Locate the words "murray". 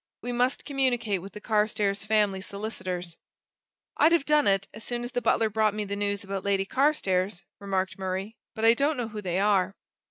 7.99-8.35